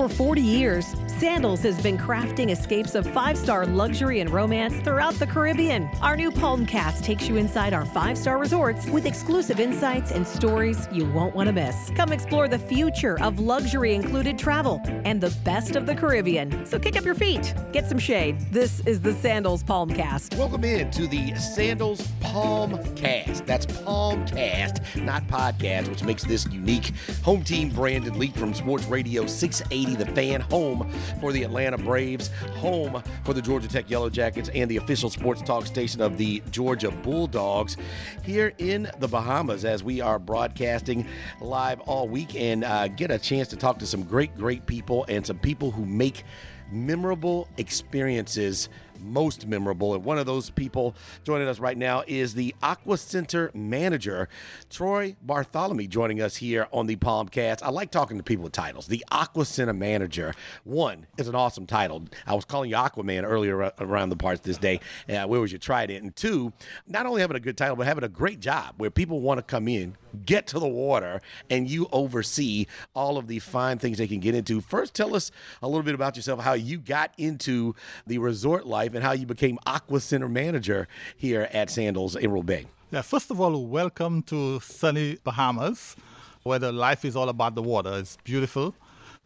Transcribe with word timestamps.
For 0.00 0.08
40 0.08 0.40
years, 0.40 0.96
Sandals 1.20 1.60
has 1.64 1.78
been 1.82 1.98
crafting 1.98 2.50
escapes 2.50 2.94
of 2.94 3.06
five 3.12 3.36
star 3.36 3.66
luxury 3.66 4.20
and 4.20 4.30
romance 4.30 4.72
throughout 4.76 5.12
the 5.16 5.26
Caribbean. 5.26 5.86
Our 6.00 6.16
new 6.16 6.30
Palmcast 6.30 7.02
takes 7.02 7.28
you 7.28 7.36
inside 7.36 7.74
our 7.74 7.84
five 7.84 8.16
star 8.16 8.38
resorts 8.38 8.86
with 8.86 9.04
exclusive 9.04 9.60
insights 9.60 10.12
and 10.12 10.26
stories 10.26 10.88
you 10.90 11.04
won't 11.04 11.34
want 11.34 11.48
to 11.48 11.52
miss. 11.52 11.90
Come 11.94 12.10
explore 12.14 12.48
the 12.48 12.58
future 12.58 13.20
of 13.20 13.38
luxury 13.38 13.94
included 13.94 14.38
travel 14.38 14.80
and 15.04 15.20
the 15.20 15.28
best 15.44 15.76
of 15.76 15.84
the 15.84 15.94
Caribbean. 15.94 16.64
So 16.64 16.78
kick 16.78 16.96
up 16.96 17.04
your 17.04 17.14
feet, 17.14 17.52
get 17.70 17.86
some 17.86 17.98
shade. 17.98 18.40
This 18.50 18.80
is 18.86 18.98
the 18.98 19.12
Sandals 19.12 19.62
Palmcast. 19.62 20.38
Welcome 20.38 20.64
in 20.64 20.90
to 20.92 21.06
the 21.06 21.34
Sandals 21.34 22.00
Palmcast. 22.22 23.44
That's 23.44 23.66
Palmcast, 23.66 25.04
not 25.04 25.28
podcast, 25.28 25.88
which 25.90 26.02
makes 26.02 26.24
this 26.24 26.46
unique. 26.46 26.92
Home 27.24 27.44
team 27.44 27.68
Brandon 27.68 28.18
Leak 28.18 28.34
from 28.34 28.54
Sports 28.54 28.86
Radio 28.86 29.26
680, 29.26 30.02
The 30.02 30.10
Fan, 30.12 30.40
home 30.40 30.90
for 31.20 31.32
the 31.32 31.42
Atlanta 31.42 31.78
Braves, 31.78 32.28
home 32.56 33.02
for 33.24 33.34
the 33.34 33.42
Georgia 33.42 33.68
Tech 33.68 33.90
Yellow 33.90 34.10
Jackets, 34.10 34.50
and 34.54 34.70
the 34.70 34.76
official 34.76 35.10
sports 35.10 35.42
talk 35.42 35.66
station 35.66 36.00
of 36.00 36.16
the 36.16 36.42
Georgia 36.50 36.90
Bulldogs 36.90 37.76
here 38.22 38.52
in 38.58 38.90
the 38.98 39.08
Bahamas 39.08 39.64
as 39.64 39.82
we 39.82 40.00
are 40.00 40.18
broadcasting 40.18 41.06
live 41.40 41.80
all 41.80 42.08
week 42.08 42.34
and 42.34 42.64
uh, 42.64 42.88
get 42.88 43.10
a 43.10 43.18
chance 43.18 43.48
to 43.48 43.56
talk 43.56 43.78
to 43.78 43.86
some 43.86 44.02
great, 44.02 44.34
great 44.36 44.66
people 44.66 45.04
and 45.08 45.26
some 45.26 45.38
people 45.38 45.70
who 45.70 45.84
make 45.84 46.24
memorable 46.70 47.48
experiences 47.56 48.68
most 49.00 49.46
memorable. 49.46 49.94
And 49.94 50.04
one 50.04 50.18
of 50.18 50.26
those 50.26 50.50
people 50.50 50.94
joining 51.24 51.48
us 51.48 51.58
right 51.58 51.76
now 51.76 52.04
is 52.06 52.34
the 52.34 52.54
Aqua 52.62 52.98
Center 52.98 53.50
manager, 53.54 54.28
Troy 54.68 55.16
Bartholomew, 55.22 55.86
joining 55.86 56.20
us 56.20 56.36
here 56.36 56.66
on 56.72 56.86
the 56.86 56.96
Palmcast. 56.96 57.62
I 57.62 57.70
like 57.70 57.90
talking 57.90 58.16
to 58.18 58.22
people 58.22 58.44
with 58.44 58.52
titles. 58.52 58.86
The 58.86 59.04
Aqua 59.10 59.44
Center 59.44 59.72
manager, 59.72 60.34
one, 60.64 61.06
is 61.18 61.28
an 61.28 61.34
awesome 61.34 61.66
title. 61.66 62.04
I 62.26 62.34
was 62.34 62.44
calling 62.44 62.70
you 62.70 62.76
Aquaman 62.76 63.24
earlier 63.24 63.72
around 63.78 64.10
the 64.10 64.16
parts 64.16 64.40
this 64.40 64.58
day. 64.58 64.80
Uh, 65.08 65.24
where 65.26 65.40
was 65.40 65.52
your 65.52 65.58
trident? 65.58 66.02
And 66.02 66.14
two, 66.14 66.52
not 66.86 67.06
only 67.06 67.20
having 67.20 67.36
a 67.36 67.40
good 67.40 67.56
title, 67.56 67.76
but 67.76 67.86
having 67.86 68.04
a 68.04 68.08
great 68.08 68.40
job 68.40 68.74
where 68.76 68.90
people 68.90 69.20
want 69.20 69.38
to 69.38 69.42
come 69.42 69.68
in, 69.68 69.96
get 70.24 70.46
to 70.48 70.58
the 70.58 70.68
water, 70.68 71.20
and 71.48 71.68
you 71.70 71.88
oversee 71.92 72.66
all 72.94 73.16
of 73.16 73.28
the 73.28 73.38
fine 73.38 73.78
things 73.78 73.98
they 73.98 74.08
can 74.08 74.20
get 74.20 74.34
into. 74.34 74.60
First, 74.60 74.94
tell 74.94 75.14
us 75.14 75.30
a 75.62 75.68
little 75.68 75.82
bit 75.82 75.94
about 75.94 76.16
yourself, 76.16 76.40
how 76.40 76.54
you 76.54 76.78
got 76.78 77.12
into 77.16 77.74
the 78.06 78.18
resort 78.18 78.66
life 78.66 78.89
life 78.90 78.94
and 78.96 79.04
how 79.04 79.12
you 79.12 79.26
became 79.26 79.58
Aqua 79.66 80.00
Center 80.00 80.28
manager 80.28 80.88
here 81.16 81.48
at 81.52 81.70
Sandals 81.70 82.16
Emerald 82.16 82.46
Bay. 82.46 82.66
Yeah, 82.90 83.02
first 83.02 83.30
of 83.30 83.40
all, 83.40 83.64
welcome 83.66 84.22
to 84.24 84.58
sunny 84.60 85.18
Bahamas, 85.22 85.96
where 86.42 86.58
the 86.58 86.72
life 86.72 87.04
is 87.04 87.14
all 87.14 87.28
about 87.28 87.54
the 87.54 87.62
water. 87.62 87.98
It's 87.98 88.16
beautiful. 88.24 88.74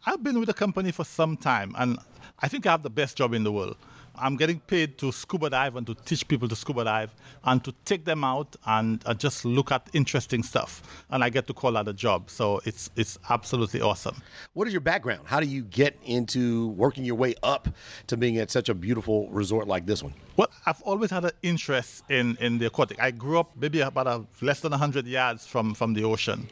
I've 0.05 0.23
been 0.23 0.39
with 0.39 0.47
the 0.47 0.53
company 0.53 0.91
for 0.91 1.03
some 1.03 1.35
time, 1.35 1.73
and 1.77 1.97
I 2.39 2.47
think 2.47 2.67
I 2.67 2.71
have 2.71 2.83
the 2.83 2.91
best 2.91 3.17
job 3.17 3.33
in 3.33 3.43
the 3.43 3.51
world. 3.51 3.77
I'm 4.17 4.35
getting 4.37 4.59
paid 4.59 4.97
to 4.99 5.11
scuba 5.11 5.49
dive 5.49 5.75
and 5.75 5.85
to 5.87 5.95
teach 5.95 6.27
people 6.27 6.47
to 6.47 6.55
scuba 6.55 6.83
dive 6.83 7.15
and 7.43 7.63
to 7.63 7.73
take 7.85 8.05
them 8.05 8.23
out 8.23 8.55
and 8.65 9.01
uh, 9.05 9.13
just 9.13 9.45
look 9.45 9.71
at 9.71 9.89
interesting 9.93 10.43
stuff. 10.43 11.03
And 11.09 11.23
I 11.23 11.29
get 11.29 11.47
to 11.47 11.53
call 11.53 11.73
that 11.73 11.87
a 11.87 11.93
job. 11.93 12.29
So 12.29 12.61
it's 12.65 12.89
it's 12.95 13.17
absolutely 13.29 13.81
awesome. 13.81 14.21
What 14.53 14.67
is 14.67 14.73
your 14.73 14.81
background? 14.81 15.21
How 15.25 15.39
do 15.39 15.47
you 15.47 15.63
get 15.63 15.97
into 16.03 16.69
working 16.69 17.05
your 17.05 17.15
way 17.15 17.35
up 17.43 17.67
to 18.07 18.17
being 18.17 18.37
at 18.37 18.51
such 18.51 18.69
a 18.69 18.73
beautiful 18.73 19.29
resort 19.29 19.67
like 19.67 19.85
this 19.85 20.03
one? 20.03 20.13
Well, 20.37 20.49
I've 20.65 20.81
always 20.81 21.11
had 21.11 21.25
an 21.25 21.31
interest 21.41 22.03
in, 22.09 22.37
in 22.41 22.57
the 22.57 22.65
aquatic. 22.65 22.99
I 22.99 23.11
grew 23.11 23.39
up 23.39 23.51
maybe 23.55 23.79
about 23.81 24.07
a, 24.07 24.25
less 24.41 24.59
than 24.59 24.71
100 24.71 25.07
yards 25.07 25.47
from, 25.47 25.73
from 25.73 25.93
the 25.93 26.03
ocean. 26.03 26.49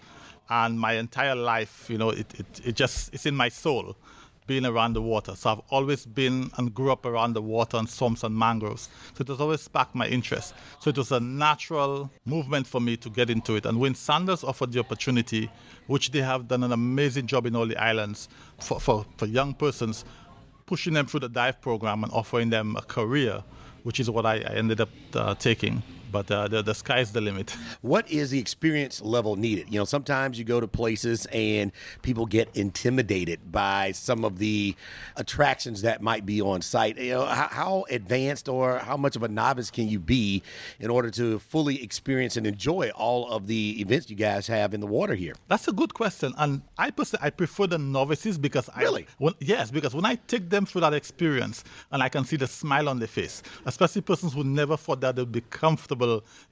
And 0.50 0.80
my 0.80 0.94
entire 0.94 1.36
life, 1.36 1.90
you 1.90 1.98
know, 1.98 2.10
it, 2.10 2.28
it, 2.40 2.62
it 2.64 2.76
just, 2.76 3.14
it's 3.14 3.26
in 3.26 3.36
my 3.36 3.50
soul 3.50 3.96
being 4.48 4.66
around 4.66 4.94
the 4.94 5.02
water. 5.02 5.36
So 5.36 5.52
I've 5.52 5.62
always 5.70 6.06
been 6.06 6.52
and 6.58 6.74
grew 6.74 6.92
up 6.92 7.06
around 7.06 7.34
the 7.34 7.42
water 7.42 7.78
and 7.78 7.90
swamps 7.90 8.24
and 8.24 8.38
mangroves. 8.38 8.90
So 9.16 9.22
it 9.22 9.28
has 9.28 9.40
always 9.40 9.62
sparked 9.62 9.96
my 9.96 10.08
interest. 10.08 10.54
So 10.80 10.90
it 10.90 10.98
was 10.98 11.12
a 11.12 11.20
natural 11.20 12.12
movement 12.26 12.68
for 12.68 12.82
me 12.82 12.98
to 12.98 13.10
get 13.10 13.30
into 13.30 13.56
it. 13.56 13.66
And 13.66 13.80
when 13.80 13.96
Sandals 13.96 14.44
offered 14.44 14.72
the 14.72 14.80
opportunity, 14.80 15.50
which 15.88 16.12
they 16.12 16.22
have 16.22 16.48
done 16.48 16.64
an 16.64 16.72
amazing 16.72 17.28
job 17.28 17.46
in 17.46 17.56
all 17.56 17.66
the 17.66 17.78
islands 17.78 18.30
for, 18.60 18.80
for, 18.80 19.06
for 19.18 19.26
young 19.26 19.54
persons, 19.54 20.06
pushing 20.66 20.94
them 20.94 21.06
through 21.06 21.22
the 21.22 21.30
dive 21.30 21.62
program 21.62 22.04
and 22.04 22.12
offering 22.14 22.50
them 22.50 22.76
a 22.76 22.82
career, 22.82 23.44
which 23.84 24.00
is 24.00 24.10
what 24.10 24.26
I, 24.26 24.36
I 24.36 24.56
ended 24.56 24.82
up 24.82 24.90
uh, 25.14 25.36
taking 25.36 25.84
but 26.14 26.30
uh, 26.30 26.48
the, 26.48 26.62
the 26.62 26.76
sky's 26.76 27.12
the 27.12 27.20
limit. 27.20 27.54
What 27.82 28.10
is 28.10 28.30
the 28.30 28.40
experience 28.40 29.02
level 29.02 29.36
needed? 29.36 29.66
You 29.70 29.80
know, 29.80 29.86
sometimes 29.86 30.38
you 30.40 30.46
go 30.46 30.62
to 30.62 30.68
places 30.68 31.26
and 31.34 31.72
people 32.02 32.26
get 32.26 32.56
intimidated 32.56 33.52
by 33.52 33.92
some 33.92 34.24
of 34.24 34.38
the 34.38 34.76
attractions 35.18 35.82
that 35.82 36.02
might 36.02 36.26
be 36.26 36.40
on 36.40 36.62
site. 36.62 36.98
You 36.98 37.14
know, 37.14 37.26
how, 37.26 37.48
how 37.50 37.86
advanced 37.90 38.48
or 38.48 38.78
how 38.78 38.96
much 38.96 39.16
of 39.16 39.24
a 39.24 39.28
novice 39.28 39.72
can 39.72 39.90
you 39.90 40.00
be 40.00 40.44
in 40.80 40.90
order 40.90 41.10
to 41.12 41.40
fully 41.40 41.84
experience 41.84 42.38
and 42.38 42.46
enjoy 42.48 42.92
all 42.96 43.30
of 43.30 43.48
the 43.48 43.82
events 43.82 44.10
you 44.10 44.16
guys 44.16 44.48
have 44.48 44.74
in 44.74 44.80
the 44.80 44.88
water 44.88 45.16
here? 45.16 45.34
That's 45.48 45.68
a 45.68 45.74
good 45.74 45.94
question, 45.94 46.34
and 46.38 46.62
I 46.78 46.92
personally 46.92 47.26
I 47.26 47.32
prefer 47.32 47.68
the 47.68 47.80
novices 47.80 48.38
because 48.38 48.70
I 48.74 48.84
really 48.84 49.08
when, 49.18 49.34
yes 49.40 49.72
because 49.72 49.96
when 49.96 50.06
I 50.06 50.16
take 50.16 50.50
them 50.50 50.66
through 50.66 50.82
that 50.82 50.94
experience 50.94 51.64
and 51.92 52.04
I 52.04 52.10
can 52.10 52.24
see 52.24 52.38
the 52.38 52.48
smile 52.48 52.88
on 52.88 53.00
their 53.00 53.08
face, 53.08 53.42
especially 53.66 54.02
persons 54.02 54.34
who 54.34 54.44
never 54.44 54.78
thought 54.78 55.02
that 55.02 55.16
they'd 55.16 55.32
be 55.32 55.42
comfortable 55.42 56.03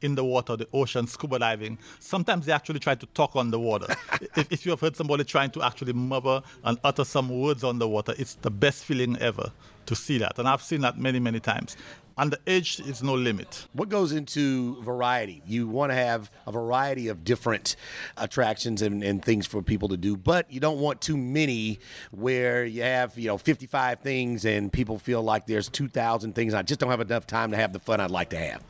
in 0.02 0.16
the 0.16 0.24
water, 0.24 0.56
the 0.56 0.68
ocean, 0.74 1.08
scuba 1.08 1.40
diving. 1.40 1.78
Sometimes 2.00 2.46
they 2.46 2.52
actually 2.52 2.80
try 2.80 2.96
to 2.96 3.06
talk 3.08 3.36
on 3.36 3.52
the 3.52 3.60
water. 3.60 3.88
if, 4.36 4.52
if 4.52 4.66
you 4.66 4.72
have 4.72 4.82
heard 4.82 4.96
somebody 4.96 5.24
trying 5.24 5.52
to 5.52 5.62
actually 5.62 5.94
murmur 5.94 6.42
and 6.64 6.78
utter 6.84 7.04
some 7.04 7.30
words 7.30 7.64
on 7.64 7.80
the 7.80 7.88
water, 7.88 8.14
it's 8.18 8.36
the 8.36 8.52
best 8.52 8.84
feeling 8.84 9.18
ever 9.20 9.52
to 9.86 9.96
see 9.96 10.18
that. 10.20 10.38
And 10.38 10.48
I've 10.48 10.62
seen 10.62 10.82
that 10.82 10.98
many, 10.98 11.20
many 11.20 11.40
times. 11.40 11.76
And 12.18 12.32
the 12.32 12.40
age 12.46 12.80
is 12.82 13.02
no 13.02 13.14
limit. 13.14 13.68
What 13.74 13.90
goes 13.90 14.12
into 14.12 14.82
variety? 14.84 15.42
You 15.46 15.68
want 15.68 15.92
to 15.92 15.96
have 15.96 16.30
a 16.46 16.52
variety 16.52 17.08
of 17.08 17.24
different 17.24 17.76
attractions 18.18 18.82
and, 18.82 19.04
and 19.04 19.24
things 19.24 19.48
for 19.48 19.62
people 19.62 19.88
to 19.90 19.98
do, 19.98 20.18
but 20.18 20.52
you 20.52 20.60
don't 20.60 20.80
want 20.80 21.02
too 21.02 21.18
many 21.18 21.80
where 22.12 22.66
you 22.66 22.84
have, 22.84 23.18
you 23.18 23.28
know, 23.28 23.38
55 23.38 24.02
things 24.02 24.46
and 24.46 24.72
people 24.72 25.00
feel 25.00 25.24
like 25.24 25.48
there's 25.48 25.70
2,000 25.70 26.36
things. 26.36 26.54
I 26.54 26.62
just 26.62 26.80
don't 26.80 26.92
have 26.92 27.02
enough 27.02 27.26
time 27.26 27.52
to 27.52 27.58
have 27.58 27.74
the 27.74 27.80
fun 27.80 28.00
I'd 28.02 28.12
like 28.12 28.30
to 28.32 28.38
have. 28.38 28.62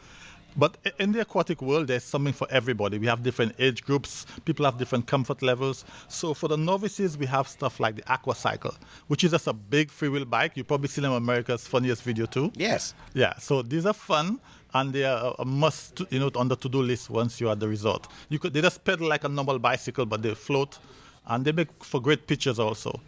But 0.56 0.78
in 1.00 1.12
the 1.12 1.22
aquatic 1.22 1.62
world, 1.62 1.88
there's 1.88 2.04
something 2.04 2.34
for 2.34 2.48
everybody. 2.50 2.98
We 2.98 3.08
have 3.08 3.24
different 3.24 3.56
age 3.58 3.84
groups, 3.84 4.26
people 4.46 4.66
have 4.66 4.78
different 4.78 5.08
comfort 5.08 5.42
levels. 5.42 5.86
So 6.08 6.34
for 6.34 6.48
the 6.48 6.58
novices, 6.58 7.18
we 7.18 7.26
have 7.28 7.48
stuff 7.48 7.80
like 7.80 7.96
the 7.96 8.12
Aqua 8.12 8.36
Cycle, 8.36 8.76
which 9.08 9.24
is 9.24 9.32
just 9.32 9.48
a 9.48 9.54
big 9.54 9.90
freewheel 9.90 10.30
bike. 10.30 10.54
You 10.56 10.64
probably 10.64 10.90
seen 10.90 11.04
them 11.04 11.14
America's 11.14 11.68
funniest 11.68 12.04
video 12.04 12.26
too. 12.26 12.52
Yes. 12.56 12.94
Yeah. 13.14 13.38
So 13.38 13.62
these 13.62 13.86
are 13.86 13.94
fun 13.94 14.40
and 14.74 14.94
they 14.94 15.04
are 15.04 15.36
a 15.40 15.46
must, 15.46 16.02
you 16.10 16.20
know, 16.20 16.32
on 16.36 16.48
the 16.48 16.56
to-do 16.56 16.82
list 16.82 17.10
once 17.10 17.40
you're 17.40 17.52
at 17.52 17.60
the 17.60 17.68
resort. 17.68 18.08
You 18.30 18.40
could 18.40 18.54
they 18.54 18.62
just 18.62 18.84
pedal 18.84 19.08
like 19.08 19.24
a 19.24 19.30
normal 19.30 19.60
bicycle, 19.60 20.06
but 20.06 20.22
they 20.22 20.34
float, 20.34 20.80
and 21.28 21.44
they 21.46 21.52
make 21.52 21.84
for 21.84 22.02
great 22.02 22.28
pictures 22.28 22.60
also. 22.60 23.00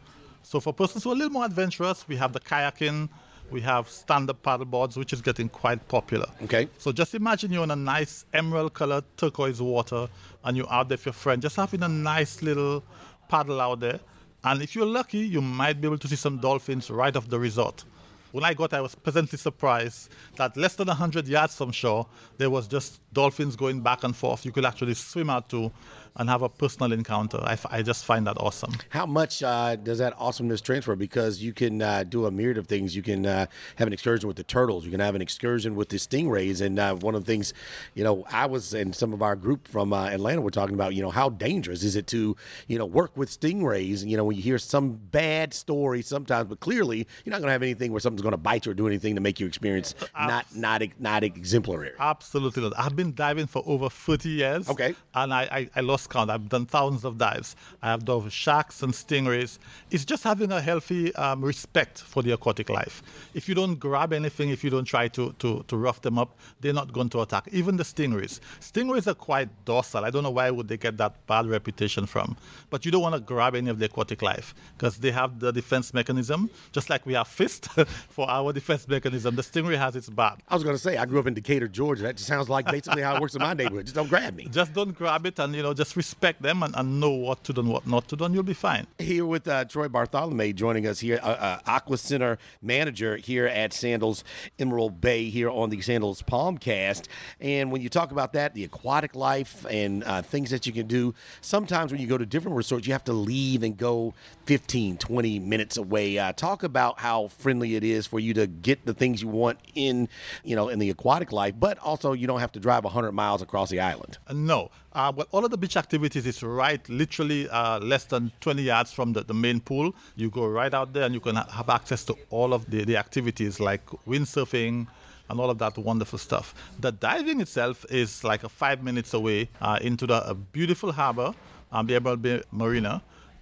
So 0.42 0.60
for 0.60 0.74
persons 0.74 1.04
who 1.04 1.12
are 1.12 1.14
a 1.14 1.16
little 1.16 1.32
more 1.32 1.46
adventurous, 1.46 2.06
we 2.08 2.18
have 2.18 2.34
the 2.34 2.40
kayaking, 2.40 3.10
we 3.52 3.62
have 3.62 3.88
stand-up 3.90 4.42
paddle 4.42 4.66
boards, 4.66 4.98
which 4.98 5.14
is 5.14 5.22
getting 5.22 5.50
quite 5.50 5.88
popular. 5.88 6.28
Okay. 6.44 6.68
So 6.78 6.92
just 6.92 7.14
imagine 7.14 7.52
you're 7.52 7.64
in 7.64 7.72
a 7.72 7.76
nice 7.76 8.26
emerald-colored 8.34 9.04
turquoise 9.18 9.62
water, 9.62 10.08
and 10.44 10.58
you're 10.58 10.72
out 10.72 10.90
there 10.90 10.98
with 10.98 11.06
your 11.06 11.14
friend, 11.14 11.42
just 11.42 11.56
having 11.56 11.84
a 11.84 11.88
nice 11.88 12.42
little 12.42 12.84
paddle 13.30 13.62
out 13.62 13.80
there. 13.80 14.00
And 14.44 14.62
if 14.62 14.76
you're 14.76 14.86
lucky, 14.86 15.20
you 15.20 15.42
might 15.42 15.80
be 15.80 15.88
able 15.88 16.00
to 16.00 16.08
see 16.08 16.16
some 16.16 16.40
dolphins 16.40 16.90
right 16.90 17.16
off 17.16 17.30
the 17.30 17.40
resort. 17.40 17.86
When 18.32 18.44
I 18.44 18.56
got, 18.56 18.74
I 18.74 18.82
was 18.82 18.96
pleasantly 18.96 19.38
surprised 19.38 20.10
that 20.38 20.58
less 20.58 20.76
than 20.76 20.88
100 20.88 21.28
yards 21.28 21.56
from 21.56 21.72
shore, 21.72 22.08
there 22.40 22.50
was 22.50 22.68
just 22.68 23.00
dolphins 23.14 23.56
going 23.56 23.82
back 23.82 24.04
and 24.04 24.16
forth. 24.16 24.44
You 24.44 24.52
could 24.52 24.66
actually 24.66 24.96
swim 24.96 25.30
out 25.30 25.50
to 25.50 25.72
and 26.16 26.30
have 26.30 26.42
a 26.42 26.50
personal 26.50 26.92
encounter. 26.92 27.40
I, 27.42 27.54
f- 27.54 27.66
I 27.70 27.82
just 27.82 28.06
find 28.06 28.28
that 28.28 28.38
awesome. 28.38 28.74
How 28.90 29.06
much 29.06 29.42
uh, 29.42 29.76
does 29.76 29.98
that 30.00 30.14
awesomeness 30.18 30.62
transfer? 30.62 30.96
Because 30.96 31.42
you 31.42 31.54
can 31.54 31.82
uh, 31.82 32.04
do 32.04 32.26
a 32.26 32.32
myriad 32.32 32.58
of 32.58 32.68
things. 32.68 32.96
You 32.96 33.02
can 33.02 33.26
uh, 33.26 33.48
have 33.78 33.88
an 33.88 33.94
excursion 33.94 34.28
with 34.28 34.38
the 34.38 34.44
turtles. 34.44 34.86
You 34.86 34.92
can 34.92 35.00
have 35.00 35.16
an 35.16 35.22
excursion 35.22 35.76
with 35.76 35.90
the 35.90 35.98
stingrays. 35.98 36.62
And 36.62 36.78
uh, 36.80 36.96
one 36.96 37.16
of 37.16 37.26
the 37.26 37.32
things, 37.32 37.54
you 37.96 38.04
know, 38.04 38.26
I 38.32 38.46
was 38.46 38.74
and 38.74 38.96
some 38.96 39.14
of 39.14 39.22
our 39.22 39.36
group 39.36 39.68
from 39.68 39.94
uh, 39.94 40.08
Atlanta 40.10 40.42
were 40.42 40.52
talking 40.52 40.76
about, 40.76 40.94
you 40.94 41.02
know, 41.02 41.10
how 41.10 41.30
dangerous 41.30 41.84
is 41.84 41.96
it 41.96 42.08
to, 42.08 42.36
you 42.68 42.78
know, 42.78 42.86
work 42.86 43.16
with 43.18 43.30
stingrays? 43.30 44.06
You 44.06 44.18
know, 44.18 44.26
when 44.26 44.36
you 44.36 44.44
hear 44.44 44.58
some 44.58 44.94
bad 44.94 45.54
story 45.54 46.02
sometimes, 46.02 46.50
but 46.50 46.60
clearly 46.60 47.08
you're 47.24 47.32
not 47.32 47.40
going 47.40 47.48
to 47.48 47.54
have 47.54 47.64
anything 47.64 47.92
where 47.92 48.00
something's 48.00 48.22
going 48.22 48.32
to 48.32 48.38
bite 48.38 48.66
you 48.66 48.72
or 48.72 48.76
do 48.76 48.88
anything 48.88 49.16
to 49.16 49.22
make 49.22 49.40
your 49.40 49.48
experience 49.48 49.96
not 50.16 50.46
not 50.56 50.82
not 51.00 51.24
exemplary. 51.24 51.92
Absolutely 52.00 52.64
not. 52.64 52.74
I've 52.78 52.96
been 52.96 53.14
diving 53.14 53.48
for 53.48 53.64
over 53.66 53.90
30 53.90 54.30
years. 54.30 54.70
Okay. 54.70 54.96
And 55.14 55.34
I, 55.34 55.44
I, 55.44 55.70
I 55.76 55.82
lost 55.82 56.03
lost 56.04 56.10
count. 56.10 56.30
I've 56.30 56.50
done 56.50 56.66
thousands 56.66 57.04
of 57.06 57.18
dives. 57.18 57.56
I 57.82 57.88
have 57.92 58.06
dove 58.06 58.32
sharks 58.32 58.84
and 58.84 58.94
stingrays. 58.94 59.60
It's 59.92 60.06
just 60.06 60.24
having 60.24 60.52
a 60.52 60.62
healthy 60.62 61.14
um, 61.16 61.44
respect 61.44 62.00
for 62.00 62.24
the 62.24 62.32
aquatic 62.32 62.70
life. 62.70 63.02
If 63.34 63.48
you 63.48 63.56
don't 63.56 63.76
grab 63.76 64.14
anything, 64.14 64.50
if 64.50 64.64
you 64.64 64.70
don't 64.70 64.86
try 64.86 65.08
to, 65.10 65.34
to, 65.40 65.64
to 65.68 65.78
rough 65.78 66.02
them 66.02 66.18
up, 66.18 66.38
they're 66.62 66.74
not 66.74 66.92
going 66.94 67.10
to 67.10 67.22
attack. 67.22 67.48
Even 67.52 67.78
the 67.78 67.84
stingrays. 67.84 68.40
Stingrays 68.60 69.08
are 69.08 69.16
quite 69.16 69.50
docile. 69.66 70.06
I 70.06 70.10
don't 70.10 70.24
know 70.24 70.32
why 70.32 70.50
would 70.52 70.68
they 70.68 70.78
get 70.78 70.98
that 70.98 71.26
bad 71.28 71.48
reputation 71.48 72.06
from. 72.06 72.38
But 72.70 72.86
you 72.86 72.92
don't 72.92 73.02
want 73.02 73.16
to 73.16 73.22
grab 73.22 73.56
any 73.56 73.70
of 73.70 73.80
the 73.80 73.86
aquatic 73.86 74.22
life 74.22 74.54
because 74.78 74.98
they 74.98 75.12
have 75.12 75.40
the 75.40 75.52
defense 75.52 75.94
mechanism, 75.94 76.50
just 76.72 76.90
like 76.90 77.06
we 77.06 77.14
have 77.14 77.28
fist 77.28 77.68
for 78.10 78.30
our 78.30 78.54
defense 78.54 78.88
mechanism. 78.88 79.36
The 79.36 79.42
stingray 79.42 79.78
has 79.78 79.96
its 79.96 80.10
bad. 80.10 80.42
I 80.48 80.56
was 80.56 80.64
going 80.64 80.76
to 80.76 80.82
say, 80.82 80.98
I 80.98 81.06
grew 81.06 81.20
up 81.20 81.28
in 81.28 81.34
Decatur, 81.34 81.68
Georgia. 81.68 82.04
That 82.04 82.20
sounds 82.20 82.50
like 82.50 82.66
basically 82.66 83.02
how 83.02 83.16
it 83.16 83.22
works 83.22 83.36
in 83.36 83.42
my 83.42 83.54
neighborhood. 83.54 83.86
Just 83.86 83.96
don't 83.96 84.10
grab 84.10 84.36
me. 84.36 84.48
Just 84.52 84.74
don't 84.74 84.94
grab 84.94 85.26
it 85.26 85.40
and, 85.40 85.56
you 85.56 85.64
know, 85.64 85.74
just 85.74 85.93
respect 85.96 86.42
them 86.42 86.64
and, 86.64 86.76
and 86.76 87.00
know 87.00 87.12
what 87.12 87.44
to 87.46 87.54
do 87.54 87.62
and 87.62 87.70
what 87.70 87.88
not 87.88 88.08
to 88.10 88.16
do, 88.16 88.26
and 88.26 88.34
you'll 88.34 88.44
be 88.44 88.54
fine. 88.54 88.88
Here 89.00 89.26
with 89.26 89.48
uh, 89.48 89.66
Troy 89.66 89.88
Bartholomew 89.88 90.54
joining 90.54 90.88
us 90.88 91.00
here, 91.00 91.20
uh, 91.22 91.28
uh, 91.28 91.60
Aqua 91.66 91.98
Center 91.98 92.38
manager 92.62 93.18
here 93.18 93.46
at 93.46 93.74
Sandals 93.74 94.24
Emerald 94.60 95.02
Bay 95.02 95.30
here 95.30 95.50
on 95.50 95.70
the 95.70 95.82
Sandals 95.82 96.22
Palmcast. 96.22 97.08
And 97.40 97.72
when 97.72 97.82
you 97.82 97.90
talk 97.90 98.12
about 98.12 98.34
that, 98.34 98.54
the 98.54 98.64
aquatic 98.64 99.16
life 99.16 99.66
and 99.70 100.04
uh, 100.04 100.22
things 100.22 100.50
that 100.52 100.66
you 100.66 100.74
can 100.74 100.88
do, 100.88 101.14
sometimes 101.42 101.92
when 101.92 102.02
you 102.02 102.08
go 102.08 102.18
to 102.18 102.26
different 102.26 102.58
resorts, 102.58 102.88
you 102.88 102.94
have 102.94 103.04
to 103.06 103.14
leave 103.14 103.64
and 103.64 103.78
go 103.78 104.14
15, 104.46 104.98
20 104.98 105.40
minutes 105.40 105.78
away. 105.78 106.18
Uh, 106.18 106.34
talk 106.34 106.64
about 106.64 107.00
how 107.00 107.28
friendly 107.28 107.76
it 107.76 107.84
is 107.84 108.08
for 108.08 108.20
you 108.20 108.34
to 108.34 108.48
get 108.48 108.86
the 108.86 108.94
things 108.94 109.22
you 109.22 109.28
want 109.28 109.60
in, 109.76 110.08
you 110.44 110.56
know, 110.56 110.70
in 110.70 110.80
the 110.80 110.90
aquatic 110.90 111.32
life, 111.32 111.54
but 111.60 111.78
also 111.80 112.14
you 112.14 112.28
don't 112.28 112.40
have 112.40 112.52
to 112.52 112.60
drive 112.60 112.84
100 112.84 113.12
miles 113.12 113.42
across 113.42 113.70
the 113.70 113.80
island. 113.80 114.18
No. 114.32 114.72
Uh, 114.94 115.12
well, 115.16 115.28
all 115.32 115.44
of 115.44 115.50
the 115.50 115.58
beach 115.58 115.76
activities 115.76 116.26
is 116.28 116.44
right, 116.44 116.88
literally 116.88 117.50
uh, 117.50 117.80
less 117.80 118.04
than 118.06 118.32
20 118.42 118.62
yards 118.62 118.94
from 118.94 119.14
the, 119.14 119.24
the 119.24 119.34
main 119.34 119.60
pool. 119.60 119.96
You 120.16 120.30
go 120.30 120.46
right 120.46 120.72
out 120.74 120.94
there 120.94 121.04
and 121.04 121.16
you 121.16 121.20
can 121.20 121.36
ha- 121.36 121.48
have 121.50 121.70
access 121.70 122.04
to 122.06 122.16
all 122.30 122.54
of 122.54 122.70
the, 122.70 122.86
the 122.86 122.98
activities 122.98 123.60
like 123.60 123.84
windsurfing, 124.08 124.88
and 125.30 125.40
all 125.40 125.50
of 125.50 125.58
that 125.58 125.78
wonderful 125.78 126.20
stuff. 126.20 126.54
The 126.80 126.92
diving 126.92 127.42
itself 127.42 127.86
is 127.90 128.24
like 128.24 128.44
a 128.44 128.50
five 128.50 128.84
minutes 128.84 129.14
away 129.14 129.50
uh, 129.62 129.80
into 129.82 130.06
the 130.06 130.36
beautiful 130.52 130.92
harbor, 130.92 131.34
um, 131.72 131.88
the 131.88 131.96
Emerald 131.96 132.22
Bay 132.22 132.44
Marina, 132.52 133.02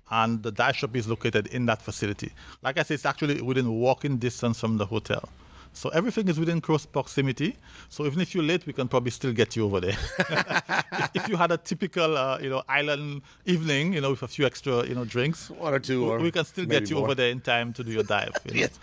and 0.10 0.44
the 0.44 0.52
dive 0.52 0.76
shop 0.78 0.96
is 0.96 1.08
located 1.08 1.48
in 1.48 1.66
that 1.66 1.82
facility. 1.82 2.32
Like 2.62 2.78
I 2.78 2.84
said, 2.84 2.96
it's 2.96 3.06
actually 3.06 3.42
within 3.42 3.70
walking 3.70 4.18
distance 4.18 4.60
from 4.60 4.78
the 4.78 4.86
hotel. 4.86 5.28
So 5.74 5.90
everything 5.90 6.28
is 6.28 6.40
within 6.40 6.62
close 6.62 6.86
proximity. 6.86 7.56
So 7.90 8.06
even 8.06 8.20
if 8.20 8.36
you're 8.36 8.44
late, 8.44 8.66
we 8.66 8.74
can 8.74 8.88
probably 8.88 9.12
still 9.12 9.34
get 9.34 9.56
you 9.56 9.66
over 9.66 9.80
there. 9.80 9.98
if, 10.20 11.10
if, 11.16 11.30
you 11.30 11.38
had 11.38 11.52
a 11.52 11.58
typical, 11.58 12.18
uh, 12.18 12.40
you 12.40 12.50
know, 12.50 12.62
island 12.68 13.22
evening, 13.46 13.94
you 13.94 14.02
know, 14.02 14.12
with 14.12 14.24
a 14.24 14.28
few 14.28 14.46
extra, 14.46 14.86
you 14.86 14.96
know, 14.96 15.06
drinks, 15.06 15.50
one 15.50 15.74
or 15.74 15.80
two, 15.80 16.04
we, 16.04 16.10
or 16.10 16.20
we 16.20 16.32
can 16.32 16.46
still 16.46 16.66
get 16.66 16.90
you 16.90 16.98
more. 16.98 17.06
over 17.06 17.16
there 17.16 17.30
in 17.30 17.40
time 17.40 17.74
to 17.74 17.84
do 17.84 17.92
your 17.92 18.04
dive. 18.04 18.34
You 18.46 18.54
know? 18.54 18.60
yes. 18.60 18.80